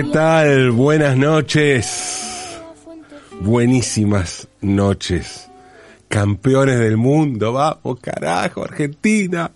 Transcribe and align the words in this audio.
¿qué 0.00 0.04
tal? 0.12 0.70
Buenas 0.70 1.14
noches. 1.14 2.58
Buenísimas 3.40 4.48
noches. 4.62 5.48
Campeones 6.08 6.78
del 6.78 6.96
mundo, 6.96 7.52
vamos, 7.52 8.00
carajo, 8.00 8.64
Argentina. 8.64 9.50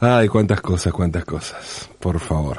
Ay, 0.00 0.28
cuántas 0.28 0.62
cosas, 0.62 0.94
cuántas 0.94 1.26
cosas. 1.26 1.90
Por 1.98 2.20
favor. 2.20 2.58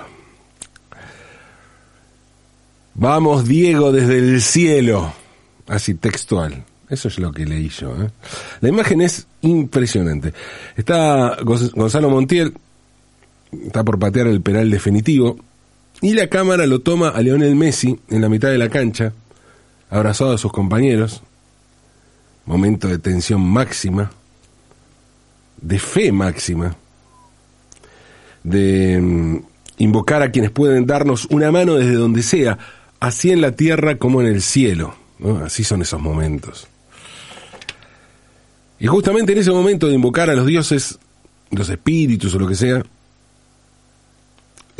Vamos, 2.93 3.45
Diego, 3.47 3.91
desde 3.91 4.19
el 4.19 4.39
cielo. 4.39 5.11
Así, 5.67 5.95
textual. 5.95 6.65
Eso 6.87 7.07
es 7.07 7.17
lo 7.17 7.31
que 7.31 7.45
leí 7.47 7.69
yo. 7.69 7.95
¿eh? 8.03 8.09
La 8.61 8.69
imagen 8.69 9.01
es 9.01 9.25
impresionante. 9.41 10.33
Está 10.77 11.35
Gonz- 11.39 11.71
Gonzalo 11.73 12.09
Montiel, 12.11 12.53
está 13.65 13.83
por 13.83 13.97
patear 13.97 14.27
el 14.27 14.41
penal 14.41 14.69
definitivo, 14.69 15.37
y 16.01 16.13
la 16.13 16.27
cámara 16.27 16.65
lo 16.65 16.79
toma 16.79 17.09
a 17.09 17.21
Lionel 17.21 17.55
Messi 17.55 17.99
en 18.09 18.21
la 18.21 18.29
mitad 18.29 18.49
de 18.49 18.57
la 18.57 18.69
cancha, 18.69 19.13
abrazado 19.89 20.33
a 20.33 20.37
sus 20.37 20.51
compañeros. 20.51 21.21
Momento 22.45 22.87
de 22.87 22.99
tensión 22.99 23.41
máxima, 23.41 24.11
de 25.61 25.77
fe 25.77 26.11
máxima, 26.11 26.75
de 28.43 28.99
mm, 28.99 29.37
invocar 29.79 30.21
a 30.21 30.31
quienes 30.31 30.51
pueden 30.51 30.85
darnos 30.85 31.25
una 31.25 31.51
mano 31.51 31.75
desde 31.75 31.93
donde 31.93 32.23
sea, 32.23 32.57
así 32.99 33.31
en 33.31 33.41
la 33.41 33.51
tierra 33.51 33.97
como 33.97 34.21
en 34.21 34.27
el 34.27 34.41
cielo. 34.41 34.95
Así 35.43 35.65
son 35.65 35.81
esos 35.81 36.01
momentos. 36.01 36.67
Y 38.79 38.87
justamente 38.87 39.33
en 39.33 39.39
ese 39.39 39.51
momento 39.51 39.87
de 39.87 39.95
invocar 39.95 40.29
a 40.29 40.35
los 40.35 40.47
dioses, 40.47 40.97
los 41.51 41.69
espíritus 41.69 42.33
o 42.33 42.39
lo 42.39 42.47
que 42.47 42.55
sea, 42.55 42.83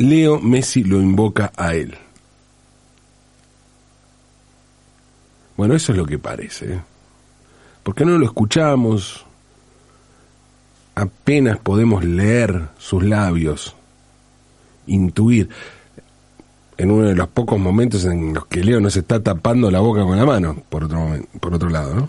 Leo 0.00 0.40
Messi 0.40 0.82
lo 0.82 0.98
invoca 0.98 1.52
a 1.56 1.74
él. 1.74 1.94
Bueno, 5.58 5.74
eso 5.74 5.92
es 5.92 5.98
lo 5.98 6.06
que 6.06 6.18
parece. 6.18 6.72
¿eh? 6.72 6.80
¿Por 7.82 7.94
qué 7.94 8.06
no 8.06 8.16
lo 8.16 8.24
escuchamos? 8.24 9.26
Apenas 10.94 11.58
podemos 11.58 12.02
leer 12.02 12.68
sus 12.78 13.04
labios, 13.04 13.76
intuir. 14.86 15.50
En 16.78 16.90
uno 16.90 17.08
de 17.08 17.14
los 17.14 17.28
pocos 17.28 17.58
momentos 17.58 18.06
en 18.06 18.32
los 18.32 18.46
que 18.46 18.64
Leo 18.64 18.80
no 18.80 18.88
se 18.88 19.00
está 19.00 19.22
tapando 19.22 19.70
la 19.70 19.80
boca 19.80 20.02
con 20.02 20.16
la 20.16 20.24
mano, 20.24 20.62
por 20.70 20.84
otro, 20.84 21.14
por 21.38 21.54
otro 21.54 21.68
lado, 21.68 21.94
¿no? 21.94 22.08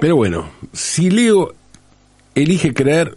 Pero 0.00 0.16
bueno, 0.16 0.50
si 0.72 1.08
Leo 1.08 1.54
elige 2.34 2.74
creer, 2.74 3.16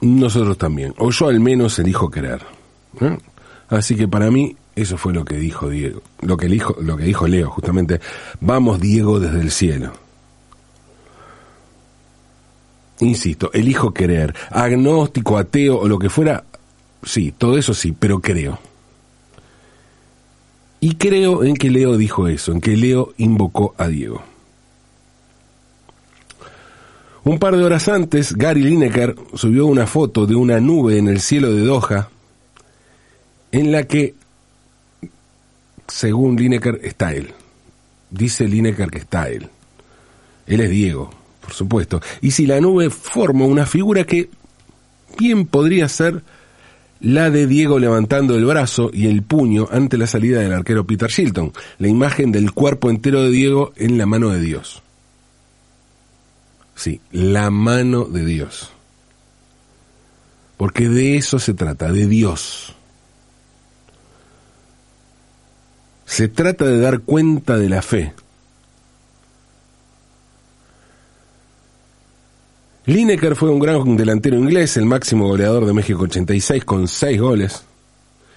nosotros 0.00 0.58
también. 0.58 0.94
O 0.98 1.10
yo 1.10 1.28
al 1.28 1.40
menos 1.40 1.78
elijo 1.78 2.10
creer. 2.10 2.40
¿no? 3.00 3.18
Así 3.68 3.96
que 3.96 4.08
para 4.08 4.30
mí, 4.30 4.56
eso 4.74 4.96
fue 4.96 5.12
lo 5.12 5.24
que 5.24 5.36
dijo 5.36 5.68
Diego. 5.68 6.02
Lo 6.20 6.36
que, 6.36 6.46
dijo, 6.46 6.76
lo 6.80 6.96
que 6.96 7.04
dijo 7.04 7.26
Leo, 7.26 7.50
justamente. 7.50 8.00
Vamos, 8.40 8.80
Diego, 8.80 9.20
desde 9.20 9.40
el 9.40 9.50
cielo. 9.50 9.92
Insisto, 13.00 13.50
elijo 13.52 13.92
creer. 13.92 14.34
Agnóstico, 14.50 15.38
ateo 15.38 15.78
o 15.78 15.88
lo 15.88 15.98
que 15.98 16.08
fuera, 16.08 16.44
sí, 17.02 17.32
todo 17.36 17.58
eso 17.58 17.74
sí, 17.74 17.92
pero 17.92 18.20
creo. 18.20 18.58
Y 20.80 20.96
creo 20.96 21.44
en 21.44 21.54
que 21.54 21.70
Leo 21.70 21.96
dijo 21.96 22.28
eso, 22.28 22.52
en 22.52 22.60
que 22.60 22.76
Leo 22.76 23.14
invocó 23.16 23.74
a 23.78 23.88
Diego. 23.88 24.22
Un 27.24 27.38
par 27.38 27.56
de 27.56 27.62
horas 27.62 27.88
antes, 27.88 28.34
Gary 28.34 28.62
Lineker 28.62 29.14
subió 29.34 29.66
una 29.66 29.86
foto 29.86 30.26
de 30.26 30.34
una 30.34 30.58
nube 30.58 30.98
en 30.98 31.06
el 31.06 31.20
cielo 31.20 31.52
de 31.52 31.64
Doha, 31.64 32.08
en 33.52 33.70
la 33.70 33.84
que, 33.84 34.14
según 35.86 36.36
Lineker, 36.36 36.80
está 36.82 37.14
él. 37.14 37.32
Dice 38.10 38.48
Lineker 38.48 38.90
que 38.90 38.98
está 38.98 39.28
él. 39.28 39.48
Él 40.48 40.60
es 40.60 40.70
Diego, 40.70 41.10
por 41.40 41.52
supuesto. 41.52 42.00
Y 42.20 42.32
si 42.32 42.44
la 42.44 42.60
nube 42.60 42.90
forma 42.90 43.44
una 43.44 43.66
figura 43.66 44.04
que 44.04 44.28
bien 45.16 45.46
podría 45.46 45.88
ser 45.88 46.22
la 47.00 47.30
de 47.30 47.46
Diego 47.46 47.78
levantando 47.78 48.34
el 48.34 48.44
brazo 48.44 48.90
y 48.92 49.06
el 49.06 49.22
puño 49.22 49.68
ante 49.70 49.96
la 49.96 50.08
salida 50.08 50.40
del 50.40 50.52
arquero 50.52 50.86
Peter 50.86 51.08
Shilton, 51.08 51.52
la 51.78 51.86
imagen 51.88 52.32
del 52.32 52.52
cuerpo 52.52 52.90
entero 52.90 53.22
de 53.22 53.30
Diego 53.30 53.72
en 53.76 53.96
la 53.96 54.06
mano 54.06 54.30
de 54.30 54.40
Dios. 54.40 54.82
Sí, 56.74 57.00
la 57.10 57.50
mano 57.50 58.04
de 58.04 58.24
Dios. 58.24 58.70
Porque 60.56 60.88
de 60.88 61.16
eso 61.16 61.38
se 61.38 61.54
trata, 61.54 61.90
de 61.90 62.06
Dios. 62.06 62.74
Se 66.06 66.28
trata 66.28 66.64
de 66.66 66.78
dar 66.78 67.00
cuenta 67.00 67.56
de 67.56 67.68
la 67.68 67.82
fe. 67.82 68.14
Lineker 72.84 73.36
fue 73.36 73.48
un 73.50 73.60
gran 73.60 73.96
delantero 73.96 74.36
inglés, 74.36 74.76
el 74.76 74.86
máximo 74.86 75.28
goleador 75.28 75.66
de 75.66 75.72
México 75.72 76.02
86 76.02 76.64
con 76.64 76.88
6 76.88 77.20
goles. 77.20 77.64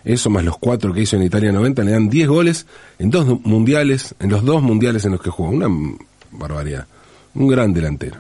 Eso 0.04 0.30
más 0.30 0.44
los 0.44 0.58
4 0.60 0.94
que 0.94 1.02
hizo 1.02 1.16
en 1.16 1.24
Italia 1.24 1.52
90 1.52 1.84
le 1.84 1.92
dan 1.92 2.10
10 2.10 2.28
goles 2.28 2.68
en 3.00 3.10
dos 3.10 3.42
mundiales, 3.44 4.14
en 4.20 4.30
los 4.30 4.46
dos 4.46 4.62
mundiales 4.62 5.04
en 5.06 5.14
los 5.14 5.22
que 5.22 5.32
jugó. 5.32 5.50
Una 5.50 5.68
barbaridad. 6.32 6.88
Un 7.36 7.48
gran 7.48 7.74
delantero. 7.74 8.20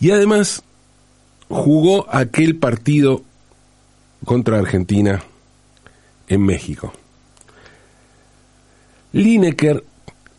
Y 0.00 0.10
además 0.12 0.62
jugó 1.48 2.06
aquel 2.14 2.56
partido 2.56 3.22
contra 4.24 4.58
Argentina 4.58 5.22
en 6.28 6.42
México. 6.42 6.92
Lineker 9.12 9.84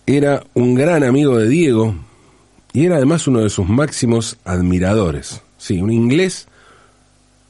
era 0.06 0.44
un 0.53 0.75
gran 0.75 1.03
amigo 1.03 1.38
de 1.38 1.50
Diego 1.50 1.96
y 2.72 2.86
era 2.86 2.97
además 2.97 3.28
uno 3.28 3.41
de 3.41 3.50
sus 3.50 3.68
máximos 3.68 4.38
admiradores. 4.46 5.41
Sí, 5.57 5.81
un 5.81 5.91
inglés 5.91 6.47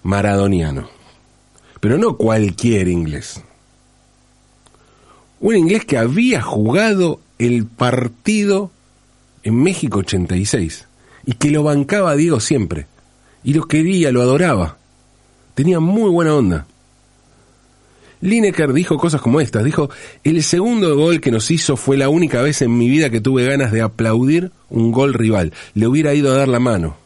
maradoniano. 0.03 0.89
Pero 1.79 1.97
no 1.97 2.17
cualquier 2.17 2.87
inglés. 2.87 3.41
Un 5.39 5.55
inglés 5.55 5.85
que 5.85 5.97
había 5.97 6.41
jugado 6.41 7.19
el 7.39 7.65
partido 7.65 8.69
en 9.43 9.55
México 9.55 9.99
86 9.99 10.85
y 11.25 11.33
que 11.33 11.49
lo 11.49 11.63
bancaba 11.63 12.11
a 12.11 12.15
Diego 12.15 12.39
siempre. 12.39 12.85
Y 13.43 13.53
lo 13.53 13.67
quería, 13.67 14.11
lo 14.11 14.21
adoraba. 14.21 14.77
Tenía 15.55 15.79
muy 15.79 16.09
buena 16.09 16.35
onda. 16.35 16.67
Lineker 18.21 18.73
dijo 18.73 18.97
cosas 18.97 19.21
como 19.21 19.39
estas. 19.39 19.63
Dijo, 19.63 19.89
el 20.23 20.43
segundo 20.43 20.95
gol 20.95 21.21
que 21.21 21.31
nos 21.31 21.49
hizo 21.51 21.77
fue 21.77 21.97
la 21.97 22.09
única 22.09 22.41
vez 22.41 22.61
en 22.61 22.77
mi 22.77 22.89
vida 22.89 23.09
que 23.09 23.21
tuve 23.21 23.45
ganas 23.45 23.71
de 23.71 23.81
aplaudir 23.81 24.51
un 24.69 24.91
gol 24.91 25.13
rival. 25.13 25.53
Le 25.73 25.87
hubiera 25.87 26.13
ido 26.13 26.31
a 26.31 26.37
dar 26.37 26.49
la 26.49 26.59
mano. 26.59 26.97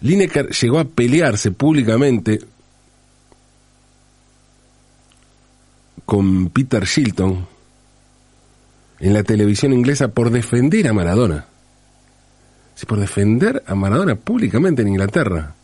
Lineker 0.00 0.50
llegó 0.50 0.78
a 0.78 0.84
pelearse 0.84 1.50
públicamente 1.52 2.40
con 6.04 6.50
Peter 6.50 6.84
Shilton 6.84 7.46
en 9.00 9.12
la 9.12 9.22
televisión 9.22 9.72
inglesa 9.72 10.08
por 10.08 10.30
defender 10.30 10.88
a 10.88 10.92
Maradona. 10.92 11.46
Sí, 12.74 12.86
por 12.86 12.98
defender 12.98 13.62
a 13.66 13.74
Maradona 13.74 14.14
públicamente 14.14 14.82
en 14.82 14.88
Inglaterra. 14.88 15.54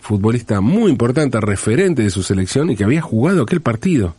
Futbolista 0.00 0.60
muy 0.60 0.90
importante, 0.90 1.40
referente 1.40 2.02
de 2.02 2.10
su 2.10 2.22
selección 2.22 2.70
y 2.70 2.76
que 2.76 2.84
había 2.84 3.00
jugado 3.00 3.42
aquel 3.42 3.60
partido. 3.60 4.14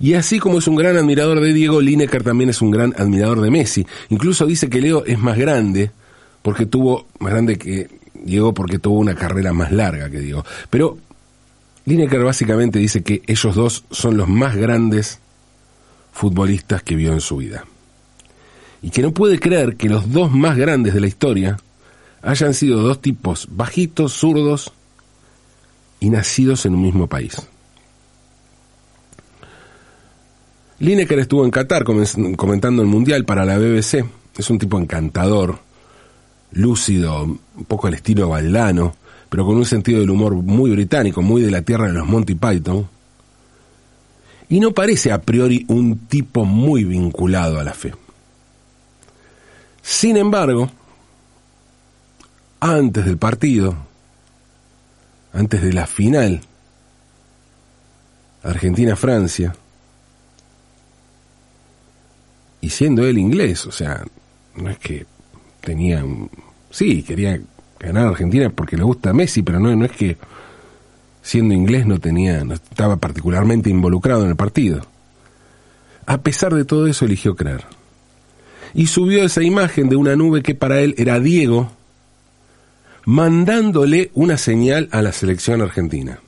Y 0.00 0.14
así 0.14 0.38
como 0.38 0.58
es 0.58 0.68
un 0.68 0.76
gran 0.76 0.96
admirador 0.96 1.40
de 1.40 1.52
Diego, 1.52 1.80
Lineker 1.80 2.22
también 2.22 2.50
es 2.50 2.60
un 2.60 2.70
gran 2.70 2.94
admirador 2.98 3.40
de 3.40 3.50
Messi. 3.50 3.86
Incluso 4.10 4.46
dice 4.46 4.68
que 4.68 4.80
Leo 4.80 5.04
es 5.04 5.18
más 5.18 5.38
grande 5.38 5.92
porque 6.42 6.66
tuvo, 6.66 7.06
más 7.20 7.32
grande 7.32 7.56
que 7.56 7.88
Diego 8.24 8.54
porque 8.54 8.78
tuvo 8.78 8.98
una 8.98 9.14
carrera 9.14 9.52
más 9.52 9.70
larga 9.70 10.10
que 10.10 10.20
Diego. 10.20 10.44
Pero 10.70 10.98
Lineker 11.84 12.24
básicamente 12.24 12.78
dice 12.78 13.02
que 13.02 13.22
ellos 13.26 13.54
dos 13.54 13.84
son 13.90 14.16
los 14.16 14.28
más 14.28 14.56
grandes 14.56 15.18
futbolistas 16.12 16.82
que 16.82 16.96
vio 16.96 17.12
en 17.12 17.20
su 17.20 17.36
vida. 17.36 17.64
Y 18.82 18.90
que 18.90 19.02
no 19.02 19.12
puede 19.12 19.38
creer 19.38 19.76
que 19.76 19.88
los 19.88 20.12
dos 20.12 20.30
más 20.32 20.56
grandes 20.56 20.94
de 20.94 21.00
la 21.00 21.06
historia 21.06 21.58
hayan 22.22 22.54
sido 22.54 22.80
dos 22.80 23.00
tipos 23.00 23.48
bajitos, 23.50 24.14
zurdos 24.14 24.72
y 26.00 26.10
nacidos 26.10 26.66
en 26.66 26.74
un 26.74 26.82
mismo 26.82 27.06
país. 27.06 27.36
Lineker 30.78 31.18
estuvo 31.18 31.44
en 31.44 31.50
Qatar 31.50 31.84
comentando 31.84 32.82
el 32.82 32.88
Mundial 32.88 33.24
para 33.24 33.44
la 33.44 33.58
BBC. 33.58 34.04
Es 34.36 34.50
un 34.50 34.58
tipo 34.58 34.78
encantador, 34.78 35.60
lúcido, 36.54 37.24
un 37.24 37.64
poco 37.66 37.86
al 37.86 37.94
estilo 37.94 38.28
Valdano, 38.28 38.94
pero 39.28 39.44
con 39.44 39.56
un 39.56 39.66
sentido 39.66 40.00
del 40.00 40.10
humor 40.10 40.34
muy 40.34 40.70
británico, 40.70 41.20
muy 41.20 41.42
de 41.42 41.50
la 41.50 41.62
tierra 41.62 41.86
de 41.86 41.92
los 41.92 42.06
Monty 42.06 42.34
Python. 42.34 42.88
Y 44.48 44.60
no 44.60 44.72
parece 44.72 45.10
a 45.10 45.20
priori 45.20 45.64
un 45.68 46.06
tipo 46.06 46.44
muy 46.44 46.84
vinculado 46.84 47.58
a 47.58 47.64
la 47.64 47.74
fe. 47.74 47.92
Sin 49.82 50.16
embargo, 50.16 50.70
antes 52.60 53.04
del 53.04 53.18
partido, 53.18 53.76
antes 55.32 55.62
de 55.62 55.72
la 55.72 55.86
final, 55.86 56.40
Argentina-Francia, 58.42 59.54
y 62.60 62.70
siendo 62.70 63.04
él 63.04 63.18
inglés, 63.18 63.66
o 63.66 63.72
sea, 63.72 64.04
no 64.54 64.70
es 64.70 64.78
que 64.78 65.06
tenía. 65.64 66.04
Sí, 66.70 67.02
quería 67.02 67.40
ganar 67.80 68.06
Argentina 68.06 68.50
porque 68.50 68.76
le 68.76 68.84
gusta 68.84 69.12
Messi, 69.12 69.42
pero 69.42 69.58
no, 69.58 69.74
no 69.74 69.84
es 69.84 69.92
que 69.92 70.16
siendo 71.22 71.54
inglés 71.54 71.86
no 71.86 71.98
tenía, 71.98 72.44
no 72.44 72.54
estaba 72.54 72.96
particularmente 72.96 73.70
involucrado 73.70 74.22
en 74.22 74.30
el 74.30 74.36
partido. 74.36 74.82
A 76.06 76.18
pesar 76.18 76.54
de 76.54 76.64
todo 76.64 76.86
eso 76.86 77.06
eligió 77.06 77.34
creer. 77.34 77.64
Y 78.74 78.88
subió 78.88 79.24
esa 79.24 79.42
imagen 79.42 79.88
de 79.88 79.96
una 79.96 80.16
nube 80.16 80.42
que 80.42 80.54
para 80.54 80.80
él 80.80 80.94
era 80.98 81.18
Diego, 81.20 81.72
mandándole 83.06 84.10
una 84.14 84.36
señal 84.36 84.88
a 84.92 85.00
la 85.00 85.12
selección 85.12 85.62
argentina. 85.62 86.18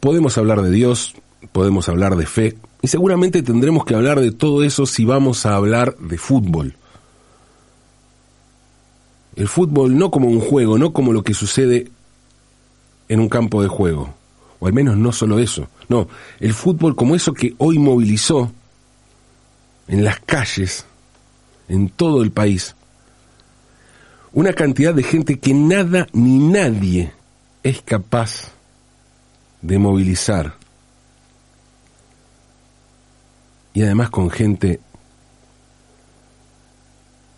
Podemos 0.00 0.36
hablar 0.36 0.62
de 0.62 0.70
Dios, 0.70 1.14
podemos 1.52 1.88
hablar 1.88 2.16
de 2.16 2.26
fe, 2.26 2.56
y 2.82 2.88
seguramente 2.88 3.44
tendremos 3.44 3.84
que 3.84 3.94
hablar 3.94 4.20
de 4.20 4.32
todo 4.32 4.64
eso 4.64 4.86
si 4.86 5.04
vamos 5.04 5.46
a 5.46 5.54
hablar 5.54 5.96
de 5.98 6.18
fútbol. 6.18 6.74
El 9.36 9.46
fútbol 9.48 9.96
no 9.96 10.10
como 10.10 10.28
un 10.28 10.40
juego, 10.40 10.76
no 10.76 10.92
como 10.92 11.12
lo 11.12 11.22
que 11.22 11.32
sucede 11.32 11.88
en 13.08 13.20
un 13.20 13.28
campo 13.28 13.62
de 13.62 13.68
juego, 13.68 14.12
o 14.58 14.66
al 14.66 14.72
menos 14.72 14.96
no 14.96 15.12
solo 15.12 15.38
eso, 15.38 15.68
no, 15.88 16.08
el 16.40 16.52
fútbol 16.52 16.96
como 16.96 17.14
eso 17.14 17.32
que 17.32 17.54
hoy 17.58 17.78
movilizó 17.78 18.50
en 19.86 20.04
las 20.04 20.18
calles, 20.20 20.84
en 21.68 21.88
todo 21.88 22.22
el 22.22 22.32
país, 22.32 22.74
una 24.32 24.52
cantidad 24.54 24.92
de 24.92 25.02
gente 25.04 25.38
que 25.38 25.54
nada 25.54 26.08
ni 26.12 26.38
nadie 26.38 27.12
es 27.62 27.80
capaz 27.82 28.50
de 29.60 29.78
movilizar. 29.78 30.61
Y 33.74 33.82
además 33.82 34.10
con 34.10 34.30
gente 34.30 34.80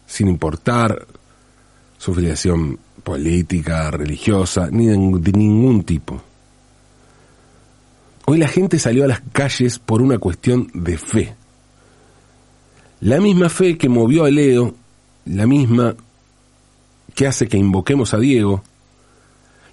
sin 0.07 0.29
importar 0.29 1.07
su 1.99 2.15
filiación 2.15 2.79
política, 3.03 3.91
religiosa, 3.91 4.69
ni 4.71 4.87
de, 4.87 4.97
ningún 4.97 5.85
tipo. 5.85 6.23
Hoy 8.27 8.39
la 8.39 8.49
gente 8.49 8.79
salió 8.79 9.05
a 9.05 9.09
las 9.09 9.23
calles 9.33 9.79
por 9.79 10.03
una 10.03 10.19
cuestión 10.19 10.71
de 10.73 10.99
fe. 10.99 11.35
La 13.01 13.21
misma 13.21 13.49
fe 13.49 13.77
que 13.77 13.89
movió 13.89 14.25
a 14.25 14.31
Leo, 14.31 14.75
la 15.27 15.47
misma 15.47 15.95
que 17.15 17.27
hace 17.27 17.49
que 17.49 17.59
invoquemos 17.59 18.15
a 18.15 18.19
Diego, 18.19 18.63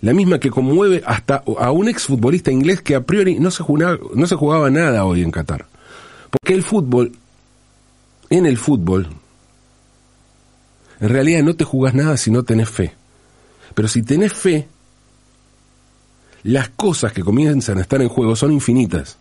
la 0.01 0.13
misma 0.13 0.39
que 0.39 0.49
conmueve 0.49 1.01
hasta 1.05 1.43
a 1.59 1.71
un 1.71 1.87
exfutbolista 1.87 2.51
inglés 2.51 2.81
que 2.81 2.95
a 2.95 3.01
priori 3.01 3.39
no 3.39 3.51
se, 3.51 3.63
jugaba, 3.63 3.99
no 4.15 4.25
se 4.25 4.35
jugaba 4.35 4.69
nada 4.69 5.05
hoy 5.05 5.21
en 5.21 5.31
Qatar. 5.31 5.67
Porque 6.31 6.53
el 6.53 6.63
fútbol, 6.63 7.11
en 8.29 8.45
el 8.45 8.57
fútbol, 8.57 9.07
en 10.99 11.09
realidad 11.09 11.43
no 11.43 11.55
te 11.55 11.65
jugás 11.65 11.93
nada 11.93 12.17
si 12.17 12.31
no 12.31 12.43
tenés 12.43 12.69
fe. 12.69 12.93
Pero 13.75 13.87
si 13.87 14.01
tenés 14.01 14.33
fe, 14.33 14.67
las 16.43 16.69
cosas 16.69 17.13
que 17.13 17.23
comienzan 17.23 17.77
a 17.77 17.81
estar 17.81 18.01
en 18.01 18.09
juego 18.09 18.35
son 18.35 18.51
infinitas. 18.51 19.17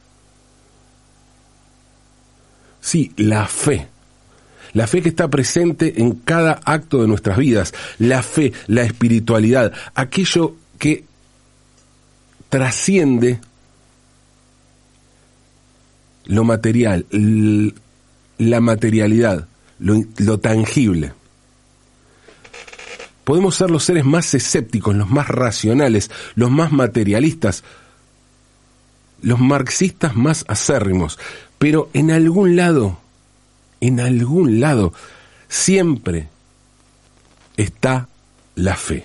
Sí, 2.81 3.13
la 3.17 3.47
fe. 3.47 3.89
La 4.73 4.87
fe 4.87 5.03
que 5.03 5.09
está 5.09 5.29
presente 5.29 6.01
en 6.01 6.13
cada 6.13 6.61
acto 6.65 7.03
de 7.03 7.09
nuestras 7.09 7.37
vidas. 7.37 7.75
La 7.99 8.23
fe, 8.23 8.53
la 8.69 8.83
espiritualidad, 8.83 9.73
aquello 9.95 10.57
que 10.79 11.05
trasciende 12.49 13.41
lo 16.31 16.45
material, 16.45 17.07
la 18.39 18.61
materialidad, 18.61 19.49
lo, 19.81 20.39
tangible. 20.39 21.13
Podemos 23.25 23.57
ser 23.57 23.69
los 23.71 23.83
seres 23.83 24.05
más 24.05 24.33
escépticos, 24.33 24.95
los 24.95 25.11
más 25.11 25.27
racionales, 25.27 26.09
los 26.37 26.53
más 26.53 26.71
materialistas, 26.71 27.65
los 29.23 29.41
marxistas 29.41 30.15
más 30.15 30.45
acérrimos, 30.47 31.19
pero 31.59 31.91
en 31.95 32.13
algún 32.13 32.55
lado, 32.55 33.01
en 33.81 33.99
algún 33.99 34.61
lado, 34.61 34.93
siempre 35.49 36.29
está 37.57 38.07
la 38.55 38.77
fe. 38.77 39.05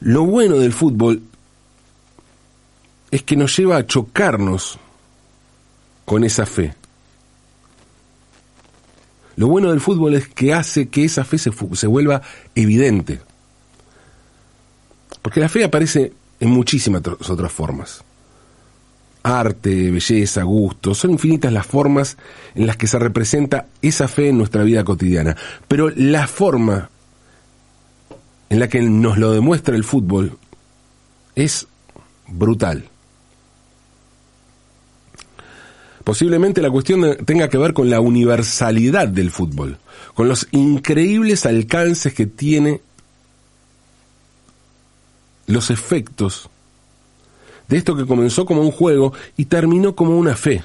Lo 0.00 0.24
bueno 0.24 0.56
del 0.56 0.72
fútbol 0.72 1.22
es 3.12 3.22
que 3.22 3.36
nos 3.36 3.56
lleva 3.56 3.76
a 3.76 3.86
chocarnos 3.86 4.78
con 6.06 6.24
esa 6.24 6.46
fe. 6.46 6.74
Lo 9.36 9.48
bueno 9.48 9.70
del 9.70 9.80
fútbol 9.80 10.14
es 10.14 10.28
que 10.28 10.54
hace 10.54 10.88
que 10.88 11.04
esa 11.04 11.22
fe 11.22 11.36
se, 11.38 11.86
vuelva 11.86 12.22
evidente. 12.54 13.20
Porque 15.20 15.40
la 15.40 15.50
fe 15.50 15.62
aparece 15.62 16.12
en 16.40 16.50
muchísimas 16.50 17.02
otras 17.06 17.52
formas. 17.52 18.02
Arte, 19.22 19.90
belleza, 19.90 20.42
gusto, 20.42 20.94
son 20.94 21.12
infinitas 21.12 21.52
las 21.52 21.66
formas 21.66 22.16
en 22.54 22.66
las 22.66 22.76
que 22.78 22.86
se 22.86 22.98
representa 22.98 23.66
esa 23.82 24.08
fe 24.08 24.30
en 24.30 24.38
nuestra 24.38 24.64
vida 24.64 24.84
cotidiana. 24.84 25.36
Pero 25.68 25.90
la 25.90 26.26
forma 26.26 26.90
en 28.48 28.58
la 28.58 28.68
que 28.68 28.80
nos 28.80 29.18
lo 29.18 29.32
demuestra 29.32 29.76
el 29.76 29.84
fútbol 29.84 30.38
es 31.34 31.68
brutal. 32.26 32.88
Posiblemente 36.04 36.62
la 36.62 36.70
cuestión 36.70 37.16
tenga 37.24 37.48
que 37.48 37.58
ver 37.58 37.72
con 37.72 37.88
la 37.90 38.00
universalidad 38.00 39.08
del 39.08 39.30
fútbol, 39.30 39.78
con 40.14 40.28
los 40.28 40.48
increíbles 40.50 41.46
alcances 41.46 42.14
que 42.14 42.26
tiene 42.26 42.80
los 45.46 45.70
efectos 45.70 46.48
de 47.72 47.78
esto 47.78 47.96
que 47.96 48.06
comenzó 48.06 48.44
como 48.44 48.60
un 48.60 48.70
juego 48.70 49.14
y 49.36 49.46
terminó 49.46 49.94
como 49.94 50.18
una 50.18 50.36
fe. 50.36 50.62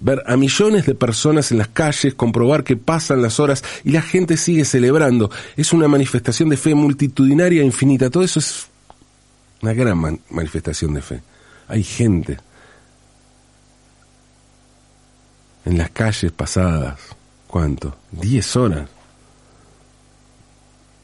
Ver 0.00 0.22
a 0.26 0.36
millones 0.36 0.86
de 0.86 0.94
personas 0.94 1.52
en 1.52 1.58
las 1.58 1.68
calles, 1.68 2.14
comprobar 2.14 2.64
que 2.64 2.76
pasan 2.76 3.20
las 3.20 3.40
horas 3.40 3.62
y 3.84 3.90
la 3.90 4.02
gente 4.02 4.38
sigue 4.38 4.64
celebrando, 4.64 5.30
es 5.54 5.74
una 5.74 5.88
manifestación 5.88 6.48
de 6.48 6.56
fe 6.56 6.74
multitudinaria 6.74 7.62
e 7.62 7.66
infinita. 7.66 8.08
Todo 8.08 8.22
eso 8.22 8.38
es 8.38 8.68
una 9.60 9.74
gran 9.74 10.20
manifestación 10.30 10.94
de 10.94 11.02
fe. 11.02 11.22
Hay 11.68 11.82
gente 11.82 12.38
en 15.66 15.78
las 15.78 15.90
calles 15.90 16.30
pasadas, 16.30 16.98
¿cuánto? 17.48 17.96
Diez 18.12 18.56
horas 18.56 18.88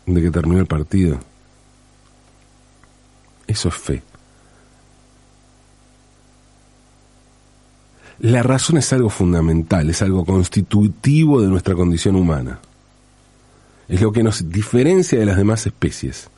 de 0.07 0.23
que 0.23 0.31
terminó 0.31 0.61
el 0.61 0.67
partido. 0.67 1.19
Eso 3.47 3.69
es 3.69 3.75
fe. 3.75 4.03
La 8.21 8.45
razón 8.45 8.79
es 8.79 8.93
algo 8.93 9.11
fundamental, 9.11 9.91
es 9.91 10.01
algo 10.01 10.25
constitutivo 10.25 11.43
de 11.43 11.49
nuestra 11.49 11.75
condición 11.75 12.15
humana. 12.15 12.61
Es 13.89 14.01
lo 14.01 14.13
que 14.13 14.23
nos 14.23 14.49
diferencia 14.49 15.19
de 15.19 15.27
las 15.27 15.37
demás 15.37 15.67
especies. 15.67 16.31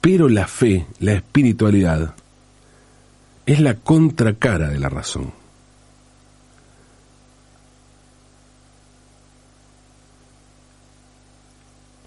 Pero 0.00 0.28
la 0.28 0.46
fe, 0.46 0.86
la 1.00 1.14
espiritualidad, 1.14 2.14
es 3.46 3.60
la 3.60 3.74
contracara 3.74 4.68
de 4.68 4.78
la 4.78 4.88
razón. 4.88 5.32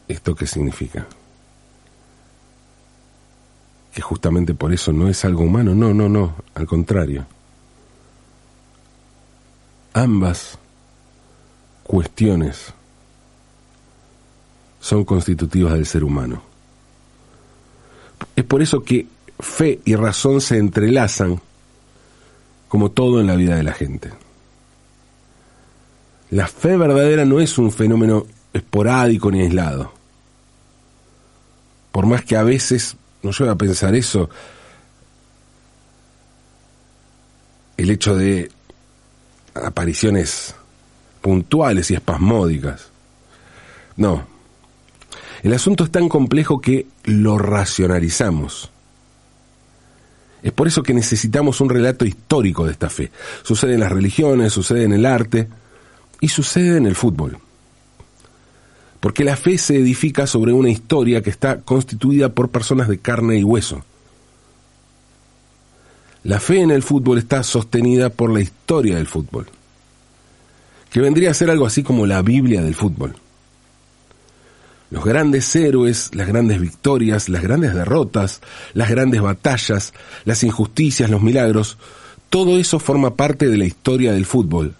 ¿Esto 0.07 0.35
qué 0.35 0.47
significa? 0.47 1.05
Que 3.93 4.01
justamente 4.01 4.53
por 4.53 4.73
eso 4.73 4.93
no 4.93 5.09
es 5.09 5.25
algo 5.25 5.43
humano, 5.43 5.75
no, 5.75 5.93
no, 5.93 6.07
no, 6.07 6.35
al 6.55 6.65
contrario. 6.65 7.25
Ambas 9.93 10.57
cuestiones 11.83 12.73
son 14.79 15.03
constitutivas 15.03 15.73
del 15.73 15.85
ser 15.85 16.03
humano. 16.03 16.41
Es 18.35 18.45
por 18.45 18.61
eso 18.61 18.83
que 18.83 19.07
fe 19.39 19.79
y 19.85 19.95
razón 19.95 20.41
se 20.41 20.57
entrelazan 20.57 21.41
como 22.67 22.91
todo 22.91 23.21
en 23.21 23.27
la 23.27 23.35
vida 23.35 23.55
de 23.55 23.63
la 23.63 23.73
gente. 23.73 24.11
La 26.29 26.47
fe 26.47 26.75
verdadera 26.75 27.23
no 27.23 27.39
es 27.39 27.57
un 27.57 27.71
fenómeno 27.71 28.25
esporádico 28.53 29.31
ni 29.31 29.41
aislado. 29.41 29.93
por 31.91 32.05
más 32.05 32.23
que 32.23 32.37
a 32.37 32.43
veces 32.43 32.95
nos 33.23 33.39
lleve 33.39 33.51
a 33.51 33.55
pensar 33.55 33.95
eso, 33.95 34.29
el 37.75 37.89
hecho 37.89 38.15
de 38.15 38.51
apariciones 39.55 40.53
puntuales 41.21 41.89
y 41.89 41.95
espasmódicas. 41.95 42.89
No. 43.95 44.27
El 45.41 45.53
asunto 45.53 45.85
es 45.85 45.91
tan 45.91 46.07
complejo 46.07 46.61
que 46.61 46.87
lo 47.03 47.39
racionalizamos. 47.39 48.69
Es 50.47 50.53
por 50.53 50.65
eso 50.65 50.81
que 50.81 50.93
necesitamos 50.93 51.59
un 51.59 51.67
relato 51.67 52.05
histórico 52.05 52.65
de 52.65 52.71
esta 52.71 52.89
fe. 52.89 53.11
Sucede 53.43 53.73
en 53.73 53.81
las 53.81 53.91
religiones, 53.91 54.53
sucede 54.53 54.85
en 54.85 54.93
el 54.93 55.05
arte 55.05 55.49
y 56.21 56.29
sucede 56.29 56.77
en 56.77 56.85
el 56.85 56.95
fútbol. 56.95 57.37
Porque 59.01 59.25
la 59.25 59.35
fe 59.35 59.57
se 59.57 59.75
edifica 59.75 60.25
sobre 60.25 60.53
una 60.53 60.69
historia 60.69 61.21
que 61.21 61.31
está 61.31 61.59
constituida 61.59 62.29
por 62.29 62.47
personas 62.47 62.87
de 62.87 62.97
carne 62.97 63.37
y 63.37 63.43
hueso. 63.43 63.83
La 66.23 66.39
fe 66.39 66.61
en 66.61 66.71
el 66.71 66.81
fútbol 66.81 67.17
está 67.17 67.43
sostenida 67.43 68.09
por 68.09 68.31
la 68.31 68.39
historia 68.39 68.95
del 68.95 69.07
fútbol, 69.07 69.47
que 70.89 71.01
vendría 71.01 71.31
a 71.31 71.33
ser 71.33 71.49
algo 71.49 71.65
así 71.65 71.83
como 71.83 72.05
la 72.05 72.21
Biblia 72.21 72.61
del 72.61 72.73
fútbol. 72.73 73.17
Los 74.89 75.03
grandes 75.03 75.53
héroes, 75.55 76.11
las 76.13 76.27
grandes 76.27 76.61
victorias, 76.61 77.27
las 77.27 77.43
grandes 77.43 77.73
derrotas, 77.73 78.41
las 78.73 78.89
grandes 78.89 79.21
batallas, 79.21 79.93
las 80.23 80.43
injusticias, 80.43 81.09
los 81.09 81.21
milagros, 81.21 81.77
todo 82.29 82.57
eso 82.57 82.79
forma 82.79 83.15
parte 83.15 83.47
de 83.47 83.57
la 83.57 83.65
historia 83.65 84.13
del 84.13 84.25
fútbol. 84.25 84.75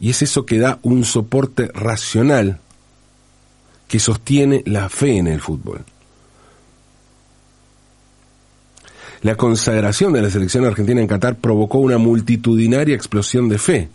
Y 0.00 0.10
es 0.10 0.22
eso 0.22 0.44
que 0.44 0.58
da 0.58 0.78
un 0.82 1.04
soporte 1.04 1.68
racional 1.72 2.60
que 3.88 3.98
sostiene 3.98 4.62
la 4.66 4.88
fe 4.88 5.18
en 5.18 5.26
el 5.28 5.40
fútbol. 5.40 5.84
La 9.22 9.36
consagración 9.36 10.12
de 10.12 10.20
la 10.20 10.30
selección 10.30 10.66
argentina 10.66 11.00
en 11.00 11.06
Qatar 11.06 11.36
provocó 11.36 11.78
una 11.78 11.96
multitudinaria 11.96 12.94
explosión 12.94 13.48
de 13.48 13.58
fe. 13.58 13.88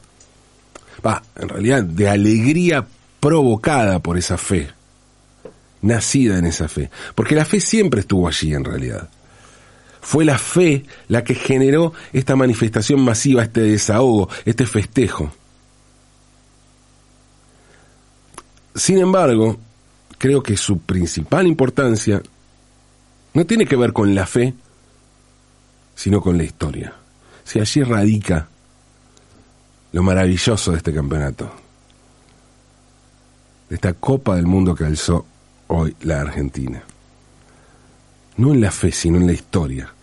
Va, 1.05 1.23
en 1.35 1.49
realidad, 1.49 1.83
de 1.83 2.09
alegría 2.09 2.85
provocada 3.19 3.99
por 3.99 4.17
esa 4.17 4.37
fe, 4.37 4.69
nacida 5.81 6.37
en 6.37 6.45
esa 6.45 6.67
fe. 6.67 6.89
Porque 7.15 7.35
la 7.35 7.45
fe 7.45 7.59
siempre 7.59 8.01
estuvo 8.01 8.27
allí 8.27 8.53
en 8.53 8.63
realidad. 8.63 9.09
Fue 10.01 10.25
la 10.25 10.37
fe 10.37 10.85
la 11.07 11.23
que 11.23 11.35
generó 11.35 11.93
esta 12.13 12.35
manifestación 12.35 13.01
masiva, 13.01 13.43
este 13.43 13.61
desahogo, 13.61 14.29
este 14.45 14.65
festejo. 14.65 15.31
Sin 18.75 18.97
embargo, 18.97 19.57
creo 20.17 20.41
que 20.41 20.55
su 20.55 20.79
principal 20.79 21.47
importancia 21.47 22.21
no 23.33 23.45
tiene 23.45 23.65
que 23.65 23.75
ver 23.75 23.93
con 23.93 24.15
la 24.15 24.25
fe, 24.25 24.53
sino 25.95 26.21
con 26.21 26.37
la 26.37 26.43
historia. 26.43 26.93
Si 27.43 27.59
allí 27.59 27.83
radica 27.83 28.48
lo 29.91 30.03
maravilloso 30.03 30.71
de 30.71 30.77
este 30.77 30.93
campeonato, 30.93 31.51
de 33.69 33.75
esta 33.75 33.93
Copa 33.93 34.35
del 34.35 34.45
Mundo 34.45 34.75
que 34.75 34.85
alzó 34.85 35.25
hoy 35.67 35.95
la 36.01 36.21
Argentina. 36.21 36.83
No 38.37 38.53
en 38.53 38.61
la 38.61 38.71
fe, 38.71 38.91
sino 38.91 39.17
en 39.17 39.27
la 39.27 39.33
historia. 39.33 39.93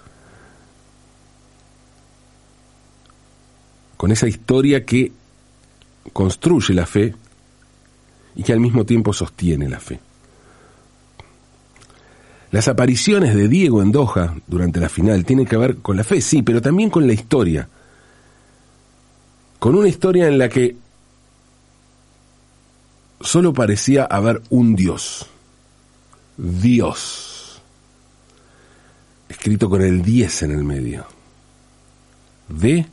Con 3.97 4.13
esa 4.13 4.29
historia 4.29 4.85
que 4.85 5.11
construye 6.13 6.75
la 6.75 6.87
fe 6.87 7.15
y 8.35 8.43
que 8.43 8.53
al 8.53 8.61
mismo 8.61 8.85
tiempo 8.85 9.13
sostiene 9.13 9.69
la 9.69 9.81
fe. 9.81 9.99
Las 12.51 12.69
apariciones 12.69 13.35
de 13.35 13.49
Diego 13.49 13.83
en 13.83 13.91
Doha 13.91 14.37
durante 14.47 14.81
la 14.81 14.89
final 14.89 15.25
tienen 15.25 15.47
que 15.47 15.57
ver 15.57 15.79
con 15.79 15.97
la 15.97 16.05
fe, 16.05 16.21
sí, 16.21 16.43
pero 16.43 16.61
también 16.61 16.91
con 16.91 17.07
la 17.07 17.13
historia. 17.13 17.69
Con 19.67 19.75
una 19.75 19.89
historia 19.89 20.29
en 20.29 20.39
la 20.39 20.49
que 20.49 20.77
solo 23.21 23.53
parecía 23.53 24.05
haber 24.05 24.41
un 24.49 24.77
Dios. 24.77 25.27
Dios. 26.37 27.61
Escrito 29.29 29.69
con 29.69 29.83
el 29.83 30.03
10 30.03 30.43
en 30.45 30.51
el 30.53 30.63
medio. 30.63 31.05
D, 32.49 32.87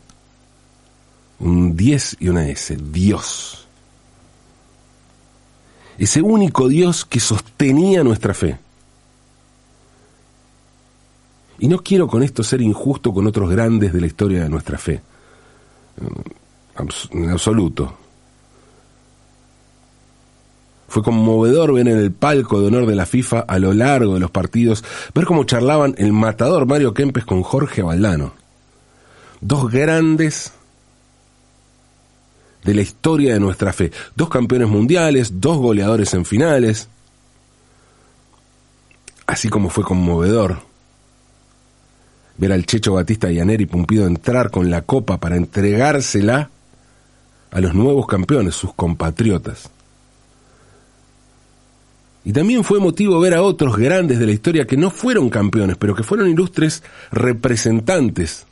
un 1.41 1.77
10 1.77 2.17
y 2.21 2.29
una 2.29 2.49
S. 2.49 2.75
Dios. 2.75 3.67
Ese 5.99 6.23
único 6.23 6.67
Dios 6.69 7.05
que 7.05 7.19
sostenía 7.19 8.03
nuestra 8.03 8.33
fe. 8.33 8.57
Y 11.59 11.67
no 11.67 11.83
quiero 11.83 12.07
con 12.07 12.23
esto 12.23 12.41
ser 12.41 12.61
injusto 12.61 13.13
con 13.13 13.27
otros 13.27 13.47
grandes 13.51 13.93
de 13.93 14.01
la 14.01 14.07
historia 14.07 14.41
de 14.41 14.49
nuestra 14.49 14.79
fe. 14.79 15.03
En 16.75 17.29
absoluto. 17.29 17.97
Fue 20.87 21.03
conmovedor 21.03 21.73
ver 21.73 21.87
en 21.87 21.97
el 21.97 22.11
palco 22.11 22.59
de 22.59 22.67
honor 22.67 22.85
de 22.85 22.95
la 22.95 23.05
FIFA 23.05 23.39
a 23.39 23.57
lo 23.59 23.73
largo 23.73 24.13
de 24.13 24.19
los 24.19 24.31
partidos, 24.31 24.83
ver 25.13 25.25
cómo 25.25 25.43
charlaban 25.43 25.95
el 25.97 26.13
matador 26.13 26.67
Mario 26.67 26.93
Kempes 26.93 27.25
con 27.25 27.41
Jorge 27.41 27.81
Valdano. 27.81 28.33
Dos 29.41 29.71
grandes 29.71 30.53
de 32.63 32.73
la 32.73 32.81
historia 32.81 33.33
de 33.33 33.39
nuestra 33.39 33.73
fe. 33.73 33.91
Dos 34.15 34.29
campeones 34.29 34.69
mundiales, 34.69 35.41
dos 35.41 35.57
goleadores 35.57 36.13
en 36.13 36.25
finales. 36.25 36.87
Así 39.25 39.49
como 39.49 39.69
fue 39.69 39.83
conmovedor 39.83 40.61
ver 42.37 42.51
al 42.51 42.65
Checho 42.65 42.93
Batista 42.93 43.31
y 43.31 43.39
a 43.39 43.45
Neri 43.45 43.65
Pumpido 43.65 44.05
entrar 44.05 44.51
con 44.51 44.69
la 44.69 44.81
copa 44.81 45.19
para 45.19 45.35
entregársela 45.37 46.49
a 47.53 47.61
los 47.61 47.75
nuevos 47.75 48.07
campeones, 48.07 48.55
sus 48.55 48.73
compatriotas. 48.73 49.69
Y 52.25 52.33
también 52.33 52.63
fue 52.63 52.79
motivo 52.79 53.19
ver 53.19 53.35
a 53.35 53.43
otros 53.43 53.77
grandes 53.77 54.17
de 54.17 54.25
la 54.25 54.31
historia 54.31 54.65
que 54.65 54.75
no 54.75 54.89
fueron 54.89 55.29
campeones, 55.29 55.77
pero 55.77 55.93
que 55.93 56.03
fueron 56.03 56.29
ilustres 56.29 56.81
representantes 57.11 58.47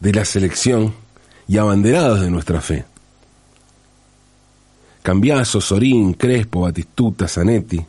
de 0.00 0.12
la 0.12 0.26
selección 0.26 0.94
y 1.48 1.56
abanderados 1.56 2.20
de 2.20 2.30
nuestra 2.30 2.60
fe. 2.60 2.84
Cambiazo, 5.02 5.62
Sorín, 5.62 6.12
Crespo, 6.12 6.60
Batistuta, 6.60 7.26
Zanetti. 7.26 7.82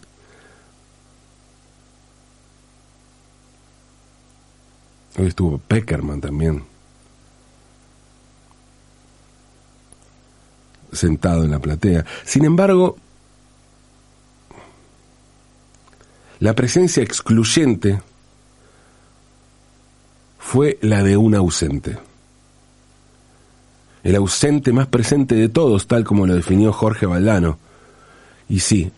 Hoy 5.17 5.27
estuvo 5.27 5.57
Peckerman 5.57 6.21
también. 6.21 6.71
Sentado 10.91 11.43
en 11.43 11.51
la 11.51 11.60
platea. 11.60 12.05
Sin 12.25 12.45
embargo, 12.45 12.98
la 16.39 16.53
presencia 16.53 17.03
excluyente 17.03 18.01
fue 20.39 20.77
la 20.81 21.03
de 21.03 21.17
un 21.17 21.36
ausente 21.36 21.98
el 24.03 24.15
ausente 24.15 24.74
más 24.74 24.88
presente 24.88 25.36
de 25.36 25.50
todos, 25.50 25.88
tal 25.88 26.03
como 26.03 26.25
lo 26.25 26.36
definió 26.36 26.74
Jorge 26.74 27.05
Valdano. 27.05 27.60
Y 28.50 28.60
sí, 28.60 28.91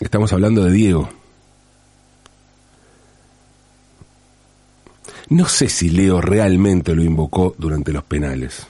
estamos 0.00 0.32
hablando 0.32 0.64
de 0.64 0.72
Diego. 0.72 1.08
No 5.28 5.46
sé 5.46 5.68
si 5.68 5.88
Leo 5.88 6.20
realmente 6.20 6.94
lo 6.94 7.02
invocó 7.02 7.54
durante 7.56 7.92
los 7.92 8.04
penales. 8.04 8.66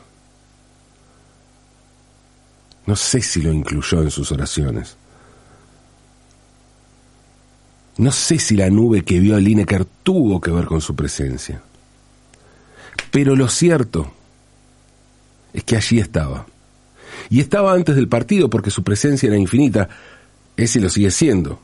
No 2.86 2.96
sé 2.96 3.20
si 3.20 3.42
lo 3.42 3.52
incluyó 3.52 4.02
en 4.02 4.10
sus 4.10 4.32
oraciones. 4.32 4.96
No 7.98 8.10
sé 8.10 8.38
si 8.38 8.56
la 8.56 8.70
nube 8.70 9.04
que 9.04 9.20
vio 9.20 9.36
a 9.36 9.40
Lineker 9.40 9.84
tuvo 10.02 10.40
que 10.40 10.50
ver 10.50 10.64
con 10.64 10.80
su 10.80 10.96
presencia. 10.96 11.62
Pero 13.10 13.36
lo 13.36 13.48
cierto 13.48 14.10
es 15.52 15.62
que 15.64 15.76
allí 15.76 15.98
estaba. 15.98 16.46
Y 17.28 17.40
estaba 17.40 17.72
antes 17.72 17.94
del 17.94 18.08
partido 18.08 18.48
porque 18.48 18.70
su 18.70 18.82
presencia 18.82 19.28
era 19.28 19.36
infinita, 19.36 19.88
ese 20.56 20.80
lo 20.80 20.88
sigue 20.88 21.10
siendo. 21.10 21.60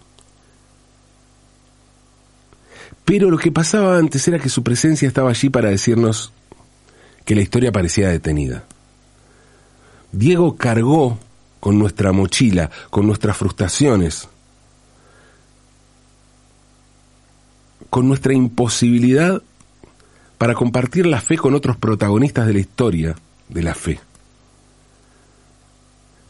Pero 3.04 3.30
lo 3.30 3.38
que 3.38 3.50
pasaba 3.50 3.96
antes 3.96 4.28
era 4.28 4.38
que 4.38 4.50
su 4.50 4.62
presencia 4.62 5.08
estaba 5.08 5.30
allí 5.30 5.48
para 5.48 5.70
decirnos 5.70 6.32
que 7.24 7.34
la 7.34 7.40
historia 7.40 7.72
parecía 7.72 8.10
detenida. 8.10 8.64
Diego 10.12 10.56
cargó 10.56 11.18
con 11.60 11.78
nuestra 11.78 12.12
mochila, 12.12 12.70
con 12.90 13.06
nuestras 13.06 13.36
frustraciones, 13.36 14.28
con 17.90 18.08
nuestra 18.08 18.32
imposibilidad 18.32 19.42
para 20.38 20.54
compartir 20.54 21.06
la 21.06 21.20
fe 21.20 21.36
con 21.36 21.54
otros 21.54 21.76
protagonistas 21.76 22.46
de 22.46 22.52
la 22.52 22.58
historia 22.60 23.16
de 23.48 23.62
la 23.62 23.74
fe. 23.74 24.00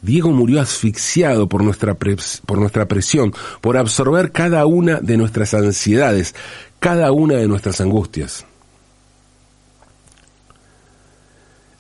Diego 0.01 0.31
murió 0.31 0.61
asfixiado 0.61 1.49
por 1.49 1.63
nuestra, 1.63 1.95
por 1.95 2.59
nuestra 2.59 2.87
presión, 2.87 3.35
por 3.61 3.77
absorber 3.77 4.31
cada 4.31 4.65
una 4.65 5.01
de 5.01 5.17
nuestras 5.17 5.55
ansiedades, 5.55 6.35
cada 6.79 7.11
una 7.11 7.35
de 7.35 7.49
nuestras 7.49 7.81
angustias. 7.81 8.47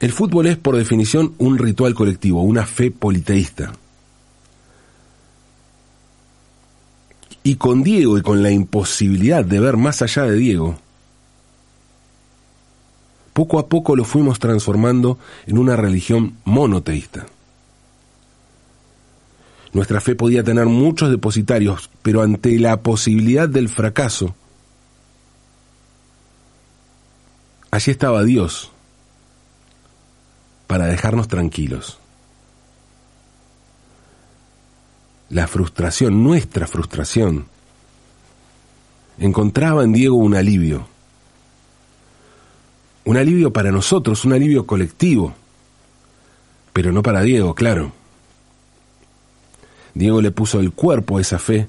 El 0.00 0.12
fútbol 0.12 0.46
es 0.46 0.56
por 0.56 0.76
definición 0.76 1.34
un 1.38 1.58
ritual 1.58 1.94
colectivo, 1.94 2.42
una 2.42 2.66
fe 2.66 2.90
politeísta. 2.90 3.72
Y 7.42 7.56
con 7.56 7.82
Diego 7.82 8.16
y 8.16 8.22
con 8.22 8.42
la 8.42 8.50
imposibilidad 8.50 9.44
de 9.44 9.58
ver 9.58 9.76
más 9.76 10.02
allá 10.02 10.24
de 10.24 10.36
Diego, 10.36 10.78
poco 13.32 13.58
a 13.58 13.68
poco 13.68 13.96
lo 13.96 14.04
fuimos 14.04 14.38
transformando 14.38 15.18
en 15.46 15.58
una 15.58 15.74
religión 15.74 16.36
monoteísta. 16.44 17.26
Nuestra 19.72 20.00
fe 20.00 20.14
podía 20.14 20.44
tener 20.44 20.66
muchos 20.66 21.10
depositarios, 21.10 21.90
pero 22.02 22.22
ante 22.22 22.58
la 22.58 22.82
posibilidad 22.82 23.48
del 23.48 23.68
fracaso, 23.68 24.34
allí 27.70 27.90
estaba 27.90 28.24
Dios 28.24 28.70
para 30.68 30.86
dejarnos 30.86 31.26
tranquilos. 31.26 31.98
La 35.30 35.48
frustración, 35.48 36.22
nuestra 36.22 36.68
frustración, 36.68 37.46
encontraba 39.18 39.82
en 39.82 39.92
Diego 39.92 40.16
un 40.16 40.36
alivio. 40.36 40.86
Un 43.04 43.16
alivio 43.16 43.52
para 43.52 43.72
nosotros, 43.72 44.24
un 44.26 44.34
alivio 44.34 44.66
colectivo, 44.66 45.34
pero 46.74 46.92
no 46.92 47.02
para 47.02 47.22
Diego, 47.22 47.54
claro. 47.54 47.92
Diego 49.94 50.20
le 50.20 50.30
puso 50.30 50.60
el 50.60 50.72
cuerpo 50.72 51.16
a 51.16 51.22
esa 51.22 51.38
fe 51.38 51.66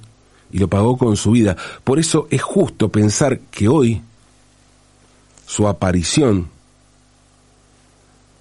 y 0.52 0.58
lo 0.58 0.68
pagó 0.68 0.98
con 0.98 1.16
su 1.16 1.32
vida. 1.32 1.56
Por 1.86 2.00
eso 2.00 2.28
es 2.30 2.42
justo 2.42 2.90
pensar 2.90 3.40
que 3.40 3.70
hoy 3.70 4.02
su 5.46 5.70
aparición 5.70 6.50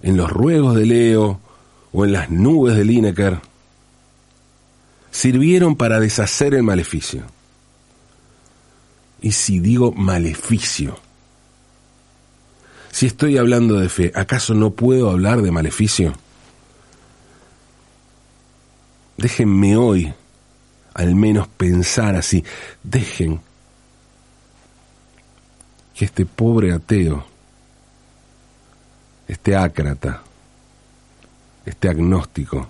en 0.01 0.17
los 0.17 0.29
ruegos 0.29 0.75
de 0.75 0.85
Leo 0.85 1.39
o 1.91 2.05
en 2.05 2.13
las 2.13 2.29
nubes 2.29 2.75
de 2.75 2.85
Lineker 2.85 3.39
sirvieron 5.11 5.75
para 5.75 5.99
deshacer 5.99 6.53
el 6.53 6.63
maleficio. 6.63 7.23
Y 9.21 9.31
si 9.31 9.59
digo 9.59 9.91
maleficio, 9.91 10.97
si 12.91 13.05
estoy 13.05 13.37
hablando 13.37 13.79
de 13.79 13.89
fe, 13.89 14.11
¿acaso 14.15 14.53
no 14.53 14.71
puedo 14.71 15.09
hablar 15.09 15.41
de 15.41 15.51
maleficio? 15.51 16.13
Déjenme 19.17 19.75
hoy 19.75 20.13
al 20.93 21.15
menos 21.15 21.47
pensar 21.47 22.15
así. 22.15 22.43
Dejen 22.83 23.39
que 25.93 26.05
este 26.05 26.25
pobre 26.25 26.73
ateo, 26.73 27.25
este 29.29 29.55
ácrata, 29.55 30.23
este 31.63 31.87
agnóstico, 31.87 32.67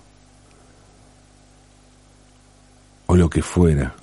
o 3.06 3.16
lo 3.16 3.30
que 3.30 3.42
fuera, 3.42 3.94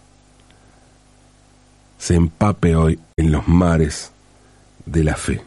se 1.99 2.15
empape 2.15 2.75
hoy 2.75 2.99
en 3.15 3.31
los 3.31 3.47
mares 3.47 4.11
de 4.85 5.03
la 5.03 5.15
fe. 5.15 5.41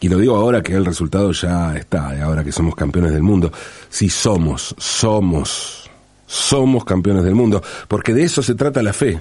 Y 0.00 0.08
lo 0.08 0.16
digo 0.16 0.34
ahora 0.34 0.62
que 0.62 0.72
el 0.72 0.86
resultado 0.86 1.30
ya 1.32 1.76
está, 1.76 2.24
ahora 2.24 2.42
que 2.42 2.52
somos 2.52 2.74
campeones 2.74 3.12
del 3.12 3.22
mundo. 3.22 3.52
Sí 3.90 4.08
somos, 4.08 4.74
somos, 4.78 5.90
somos 6.26 6.84
campeones 6.86 7.22
del 7.22 7.34
mundo, 7.34 7.62
porque 7.86 8.14
de 8.14 8.24
eso 8.24 8.42
se 8.42 8.54
trata 8.54 8.82
la 8.82 8.94
fe. 8.94 9.20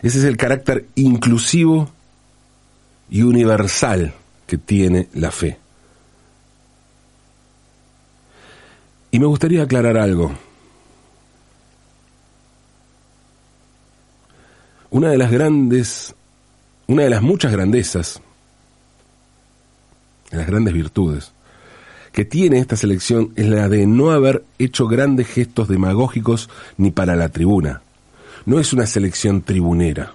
Ese 0.00 0.18
es 0.18 0.24
el 0.24 0.36
carácter 0.36 0.86
inclusivo 0.94 1.90
y 3.12 3.22
universal 3.22 4.14
que 4.46 4.56
tiene 4.56 5.08
la 5.12 5.30
fe. 5.30 5.58
Y 9.10 9.18
me 9.18 9.26
gustaría 9.26 9.62
aclarar 9.62 9.98
algo. 9.98 10.32
Una 14.88 15.10
de 15.10 15.18
las 15.18 15.30
grandes, 15.30 16.14
una 16.86 17.02
de 17.02 17.10
las 17.10 17.20
muchas 17.20 17.52
grandezas 17.52 18.22
de 20.30 20.38
las 20.38 20.46
grandes 20.46 20.72
virtudes 20.72 21.32
que 22.12 22.24
tiene 22.24 22.60
esta 22.60 22.76
selección 22.76 23.32
es 23.36 23.46
la 23.46 23.68
de 23.68 23.86
no 23.86 24.10
haber 24.10 24.42
hecho 24.58 24.86
grandes 24.86 25.28
gestos 25.28 25.68
demagógicos 25.68 26.48
ni 26.78 26.90
para 26.90 27.14
la 27.14 27.28
tribuna. 27.28 27.82
No 28.46 28.58
es 28.58 28.72
una 28.72 28.86
selección 28.86 29.42
tribunera. 29.42 30.14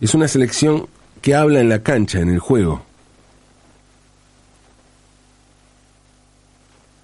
Es 0.00 0.14
una 0.14 0.28
selección 0.28 0.88
que 1.22 1.34
habla 1.34 1.60
en 1.60 1.68
la 1.68 1.82
cancha, 1.82 2.20
en 2.20 2.30
el 2.30 2.38
juego. 2.38 2.84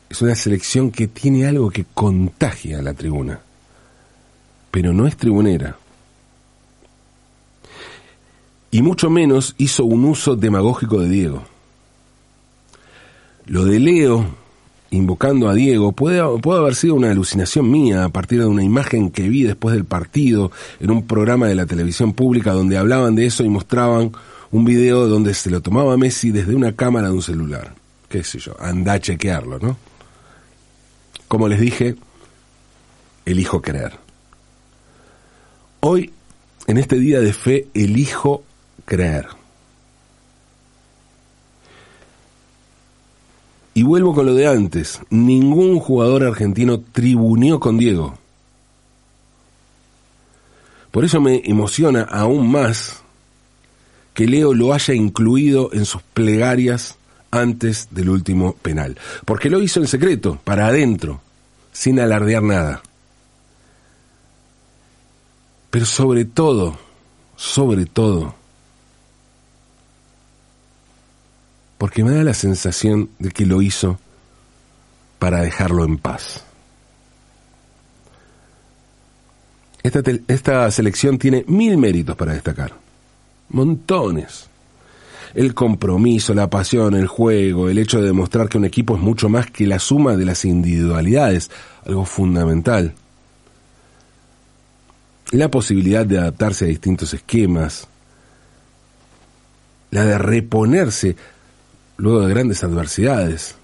Es 0.09 0.21
una 0.23 0.35
selección 0.35 0.91
que 0.91 1.07
tiene 1.07 1.47
algo 1.47 1.71
que 1.71 1.87
contagia 1.95 2.81
a 2.81 2.83
la 2.83 2.95
tribuna, 2.95 3.41
pero 4.71 4.93
no 4.93 5.07
es 5.07 5.17
tribunera 5.17 5.77
y 8.71 8.83
mucho 8.83 9.11
menos 9.11 9.55
hizo 9.59 9.85
un 9.85 10.05
uso 10.05 10.37
demagógico 10.37 11.01
de 11.01 11.09
Diego. 11.09 11.43
Lo 13.47 13.65
de 13.65 13.81
Leo, 13.81 14.27
invocando 14.91 15.49
a 15.49 15.55
Diego, 15.55 15.93
puede, 15.93 16.23
puede 16.41 16.61
haber 16.61 16.75
sido 16.75 16.95
una 16.95 17.11
alucinación 17.11 17.71
mía 17.71 18.05
a 18.05 18.09
partir 18.09 18.41
de 18.41 18.47
una 18.47 18.65
imagen 18.65 19.11
que 19.11 19.29
vi 19.29 19.45
después 19.45 19.75
del 19.75 19.85
partido 19.85 20.51
en 20.81 20.91
un 20.91 21.07
programa 21.07 21.47
de 21.47 21.55
la 21.55 21.67
televisión 21.67 22.13
pública 22.13 22.53
donde 22.53 22.77
hablaban 22.77 23.15
de 23.15 23.27
eso 23.27 23.45
y 23.45 23.49
mostraban 23.49 24.13
un 24.51 24.65
video 24.65 25.07
donde 25.07 25.35
se 25.35 25.51
lo 25.51 25.61
tomaba 25.61 25.97
Messi 25.97 26.31
desde 26.31 26.55
una 26.55 26.75
cámara 26.75 27.09
de 27.09 27.15
un 27.15 27.23
celular. 27.23 27.75
Qué 28.09 28.25
sé 28.25 28.41
yo, 28.41 28.57
anda 28.59 28.95
a 28.95 29.01
chequearlo, 29.01 29.61
¿no? 29.61 29.77
Como 31.29 31.47
les 31.47 31.61
dije, 31.61 31.95
elijo 33.25 33.63
creer. 33.63 33.93
Hoy, 35.79 36.13
en 36.67 36.79
este 36.79 36.97
día 36.97 37.21
de 37.21 37.33
fe, 37.33 37.69
elijo 37.73 38.43
creer. 38.85 39.40
Y 43.81 43.83
vuelvo 43.83 44.15
con 44.15 44.27
lo 44.27 44.35
de 44.35 44.47
antes, 44.47 45.01
ningún 45.09 45.81
jugador 45.81 46.23
argentino 46.23 46.81
tribuneó 46.81 47.59
con 47.61 47.79
Diego. 47.79 48.13
Por 50.91 51.07
eso 51.07 51.19
me 51.19 51.41
emociona 51.47 52.03
aún 52.03 52.53
más 52.53 53.01
que 54.13 54.27
Leo 54.27 54.53
lo 54.53 54.75
haya 54.75 54.93
incluido 54.93 55.71
en 55.73 55.87
sus 55.87 56.03
plegarias 56.03 56.99
antes 57.31 57.89
del 57.91 58.11
último 58.11 58.53
penal. 58.61 58.99
Porque 59.25 59.49
lo 59.49 59.63
hizo 59.63 59.81
en 59.81 59.87
secreto, 59.87 60.39
para 60.45 60.67
adentro, 60.67 61.23
sin 61.73 62.01
alardear 62.01 62.43
nada. 62.43 62.83
Pero 65.71 65.87
sobre 65.87 66.27
todo, 66.27 66.79
sobre 67.35 67.87
todo, 67.87 68.35
porque 71.81 72.05
me 72.05 72.11
da 72.11 72.23
la 72.23 72.35
sensación 72.35 73.09
de 73.19 73.31
que 73.31 73.47
lo 73.47 73.63
hizo 73.63 73.99
para 75.19 75.41
dejarlo 75.41 75.83
en 75.83 75.97
paz. 75.97 76.45
Esta, 79.83 80.03
esta, 80.29 80.71
selección 80.73 81.17
tiene 81.17 81.43
mil 81.49 81.79
méritos 81.79 82.17
para 82.17 82.35
destacar. 82.35 82.75
Montones. 83.49 84.51
El 85.33 85.55
compromiso, 85.55 86.35
la 86.35 86.51
pasión, 86.51 86.93
el 86.93 87.07
juego, 87.07 87.71
el 87.71 87.79
hecho 87.79 88.03
de 88.03 88.09
demostrar 88.09 88.51
que 88.51 88.59
un 88.59 88.67
equipo 88.67 88.95
es 88.95 89.01
mucho 89.01 89.31
más 89.31 89.51
que 89.51 89.67
la 89.67 89.79
suma 89.79 90.19
de 90.19 90.27
las 90.27 90.45
individualidades, 90.45 91.51
algo 91.87 92.05
fundamental. 92.05 92.93
La 95.31 95.51
posibilidad 95.51 96.05
de 96.05 96.19
adaptarse 96.19 96.67
a 96.67 96.69
distintos 96.69 97.15
esquemas. 97.15 97.89
La 99.91 100.05
de 100.05 100.19
reponerse 100.19 101.17
luego 102.01 102.23
de 102.23 102.33
grandes 102.33 102.65
adversidades. 102.65 103.55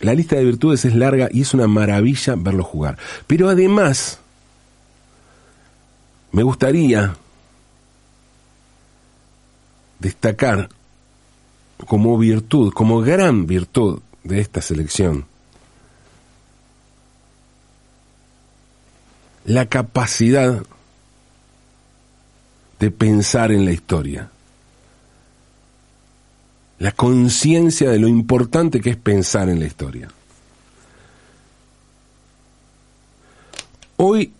La 0.00 0.14
lista 0.14 0.36
de 0.36 0.44
virtudes 0.44 0.84
es 0.84 0.94
larga 0.94 1.28
y 1.32 1.42
es 1.42 1.52
una 1.52 1.66
maravilla 1.66 2.36
verlo 2.36 2.62
jugar. 2.62 2.96
Pero 3.26 3.48
además, 3.48 4.20
me 6.30 6.44
gustaría 6.44 7.16
destacar 9.98 10.68
como 11.88 12.16
virtud, 12.16 12.72
como 12.72 13.00
gran 13.00 13.46
virtud 13.46 14.00
de 14.22 14.40
esta 14.40 14.62
selección, 14.62 15.26
la 19.44 19.66
capacidad 19.66 20.62
de 22.78 22.90
pensar 22.92 23.50
en 23.50 23.64
la 23.64 23.72
historia 23.72 24.30
la 26.78 26.92
conciencia 26.92 27.90
de 27.90 27.98
lo 27.98 28.08
importante 28.08 28.80
que 28.80 28.90
es 28.90 28.96
pensar 28.96 29.48
en 29.48 29.60
la 29.60 29.66
historia. 29.66 30.08
Hoy, 33.96 34.32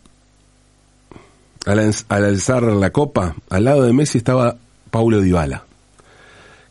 al, 1.67 1.93
alzar 2.09 2.63
la 2.63 2.91
copa, 2.91 3.35
al 3.51 3.65
lado 3.65 3.83
de 3.83 3.93
Messi 3.93 4.19
estaba 4.19 4.57
Paulo 4.91 5.21
Dybala, 5.21 5.65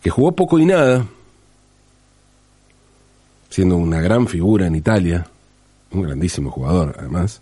que 0.01 0.09
jugó 0.09 0.31
poco 0.31 0.57
y 0.57 0.65
nada, 0.65 1.05
siendo 3.49 3.75
una 3.75 3.99
gran 3.99 4.27
figura 4.27 4.67
en 4.67 4.75
Italia, 4.75 5.27
un 5.91 6.03
grandísimo 6.03 6.49
jugador 6.49 6.95
además, 6.97 7.41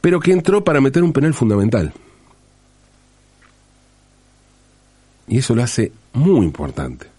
pero 0.00 0.20
que 0.20 0.32
entró 0.32 0.64
para 0.64 0.80
meter 0.80 1.02
un 1.02 1.12
penal 1.12 1.34
fundamental. 1.34 1.92
Y 5.26 5.38
eso 5.38 5.54
lo 5.54 5.62
hace 5.62 5.92
muy 6.14 6.46
importante. 6.46 7.17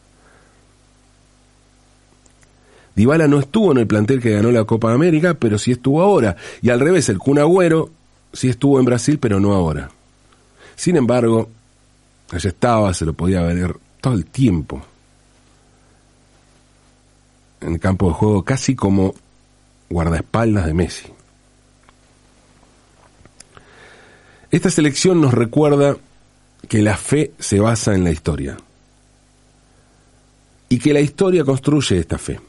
Dybala 3.00 3.30
no 3.30 3.40
estuvo 3.40 3.72
en 3.72 3.78
el 3.78 3.88
plantel 3.88 4.20
que 4.20 4.32
ganó 4.32 4.52
la 4.52 4.66
Copa 4.66 4.90
de 4.90 4.96
América, 4.96 5.34
pero 5.34 5.58
sí 5.58 5.72
estuvo 5.72 6.02
ahora. 6.02 6.36
Y 6.62 6.70
al 6.70 6.82
revés, 6.82 7.08
el 7.08 7.18
Kun 7.18 7.40
Agüero 7.40 7.90
sí 8.34 8.50
estuvo 8.50 8.78
en 8.78 8.84
Brasil, 8.84 9.20
pero 9.20 9.40
no 9.40 9.54
ahora. 9.54 9.90
Sin 10.76 10.98
embargo, 10.98 11.50
allá 12.30 12.50
estaba, 12.50 12.94
se 12.94 13.06
lo 13.06 13.14
podía 13.14 13.42
ver 13.42 13.78
todo 14.02 14.16
el 14.16 14.26
tiempo. 14.26 14.82
En 17.62 17.76
el 17.76 17.80
campo 17.80 18.10
de 18.10 18.16
juego, 18.16 18.44
casi 18.44 18.76
como 18.76 19.16
guardaespaldas 19.90 20.66
de 20.66 20.74
Messi. 20.74 21.08
Esta 24.52 24.70
selección 24.70 25.22
nos 25.22 25.34
recuerda 25.34 25.96
que 26.68 26.82
la 26.82 26.98
fe 26.98 27.32
se 27.40 27.62
basa 27.62 27.96
en 27.96 28.04
la 28.04 28.12
historia 28.12 28.58
y 30.68 30.80
que 30.80 30.92
la 30.92 31.00
historia 31.00 31.46
construye 31.46 31.98
esta 31.98 32.18
fe. 32.18 32.42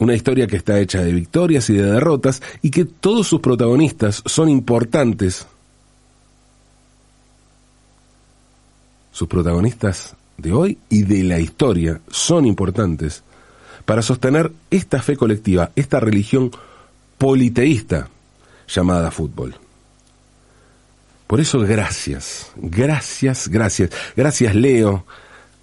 Una 0.00 0.14
historia 0.14 0.46
que 0.46 0.56
está 0.56 0.80
hecha 0.80 1.02
de 1.02 1.12
victorias 1.12 1.70
y 1.70 1.74
de 1.74 1.84
derrotas 1.84 2.42
y 2.62 2.70
que 2.70 2.86
todos 2.86 3.28
sus 3.28 3.40
protagonistas 3.40 4.22
son 4.26 4.48
importantes. 4.48 5.46
Sus 9.12 9.28
protagonistas 9.28 10.16
de 10.38 10.52
hoy 10.52 10.78
y 10.88 11.02
de 11.02 11.22
la 11.22 11.38
historia 11.38 12.00
son 12.10 12.46
importantes 12.46 13.22
para 13.84 14.00
sostener 14.00 14.50
esta 14.70 15.02
fe 15.02 15.16
colectiva, 15.16 15.70
esta 15.76 16.00
religión 16.00 16.50
politeísta 17.18 18.08
llamada 18.66 19.10
fútbol. 19.10 19.54
Por 21.26 21.40
eso 21.40 21.60
gracias, 21.60 22.50
gracias, 22.56 23.48
gracias. 23.48 23.90
Gracias 24.16 24.54
Leo, 24.54 25.04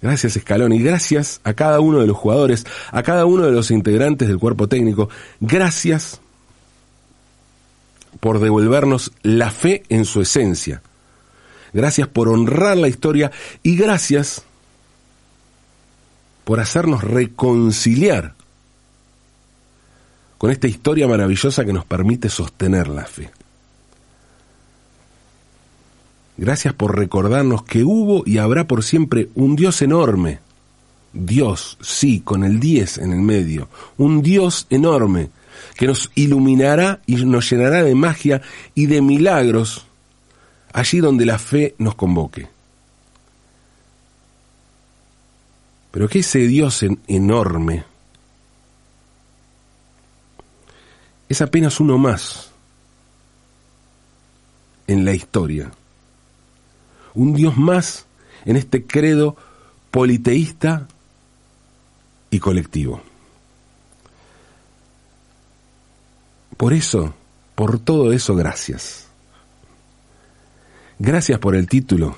gracias 0.00 0.34
Scaloni, 0.34 0.80
gracias 0.80 1.40
a 1.44 1.54
cada 1.54 1.80
uno 1.80 2.00
de 2.00 2.06
los 2.06 2.16
jugadores, 2.16 2.66
a 2.90 3.02
cada 3.02 3.26
uno 3.26 3.46
de 3.46 3.52
los 3.52 3.70
integrantes 3.70 4.28
del 4.28 4.38
cuerpo 4.38 4.68
técnico. 4.68 5.08
Gracias 5.40 6.20
por 8.20 8.40
devolvernos 8.40 9.12
la 9.22 9.50
fe 9.50 9.82
en 9.88 10.04
su 10.04 10.20
esencia. 10.20 10.82
Gracias 11.72 12.08
por 12.08 12.28
honrar 12.28 12.76
la 12.76 12.88
historia 12.88 13.30
y 13.62 13.76
gracias 13.76 14.42
por 16.44 16.60
hacernos 16.60 17.04
reconciliar 17.04 18.34
con 20.38 20.50
esta 20.50 20.68
historia 20.68 21.06
maravillosa 21.06 21.64
que 21.64 21.72
nos 21.72 21.84
permite 21.84 22.28
sostener 22.28 22.88
la 22.88 23.04
fe. 23.04 23.30
Gracias 26.38 26.72
por 26.72 26.96
recordarnos 26.96 27.64
que 27.64 27.82
hubo 27.82 28.22
y 28.24 28.38
habrá 28.38 28.68
por 28.68 28.84
siempre 28.84 29.28
un 29.34 29.56
Dios 29.56 29.82
enorme. 29.82 30.38
Dios, 31.12 31.76
sí, 31.80 32.20
con 32.20 32.44
el 32.44 32.60
10 32.60 32.98
en 32.98 33.12
el 33.12 33.18
medio. 33.18 33.68
Un 33.96 34.22
Dios 34.22 34.68
enorme 34.70 35.30
que 35.74 35.88
nos 35.88 36.12
iluminará 36.14 37.00
y 37.06 37.16
nos 37.24 37.50
llenará 37.50 37.82
de 37.82 37.96
magia 37.96 38.40
y 38.76 38.86
de 38.86 39.02
milagros 39.02 39.84
allí 40.72 41.00
donde 41.00 41.26
la 41.26 41.40
fe 41.40 41.74
nos 41.78 41.96
convoque. 41.96 42.48
Pero 45.90 46.08
que 46.08 46.20
ese 46.20 46.46
Dios 46.46 46.84
enorme 47.08 47.82
es 51.28 51.42
apenas 51.42 51.80
uno 51.80 51.98
más 51.98 52.52
en 54.86 55.04
la 55.04 55.14
historia 55.14 55.72
un 57.14 57.34
Dios 57.34 57.56
más 57.56 58.06
en 58.44 58.56
este 58.56 58.84
credo 58.84 59.36
politeísta 59.90 60.88
y 62.30 62.38
colectivo. 62.38 63.00
Por 66.56 66.72
eso, 66.72 67.14
por 67.54 67.78
todo 67.78 68.12
eso, 68.12 68.34
gracias. 68.34 69.06
Gracias 70.98 71.38
por 71.38 71.54
el 71.54 71.68
título. 71.68 72.16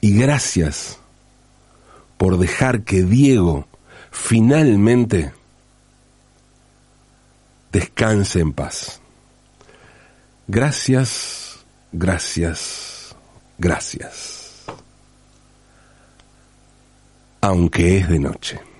Y 0.00 0.16
gracias 0.18 0.98
por 2.18 2.38
dejar 2.38 2.82
que 2.82 3.02
Diego 3.02 3.66
finalmente 4.10 5.32
descanse 7.72 8.40
en 8.40 8.52
paz. 8.52 9.00
Gracias 10.46 11.41
gracias, 11.92 13.14
gracias. 13.58 14.64
Aunque 17.40 17.98
es 17.98 18.08
de 18.08 18.18
noche. 18.18 18.71